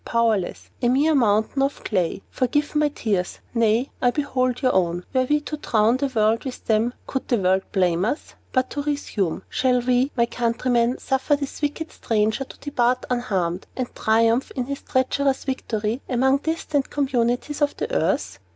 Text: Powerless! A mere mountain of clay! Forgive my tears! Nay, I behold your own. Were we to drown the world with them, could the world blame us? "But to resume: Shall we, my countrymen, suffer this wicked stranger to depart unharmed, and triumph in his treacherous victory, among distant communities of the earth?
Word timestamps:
Powerless! 0.03 0.71
A 0.81 0.89
mere 0.89 1.13
mountain 1.13 1.61
of 1.61 1.83
clay! 1.83 2.23
Forgive 2.31 2.73
my 2.73 2.89
tears! 2.89 3.37
Nay, 3.53 3.91
I 4.01 4.09
behold 4.09 4.59
your 4.63 4.73
own. 4.73 5.05
Were 5.13 5.25
we 5.25 5.41
to 5.41 5.57
drown 5.57 5.97
the 5.97 6.07
world 6.07 6.43
with 6.43 6.65
them, 6.65 6.95
could 7.05 7.27
the 7.27 7.37
world 7.37 7.61
blame 7.71 8.03
us? 8.05 8.33
"But 8.51 8.71
to 8.71 8.81
resume: 8.81 9.43
Shall 9.47 9.79
we, 9.81 10.09
my 10.17 10.25
countrymen, 10.25 10.97
suffer 10.97 11.35
this 11.35 11.61
wicked 11.61 11.91
stranger 11.91 12.45
to 12.45 12.57
depart 12.57 13.05
unharmed, 13.11 13.67
and 13.77 13.93
triumph 13.93 14.49
in 14.55 14.65
his 14.65 14.81
treacherous 14.81 15.43
victory, 15.43 16.01
among 16.09 16.37
distant 16.37 16.89
communities 16.89 17.61
of 17.61 17.77
the 17.77 17.93
earth? 17.95 18.39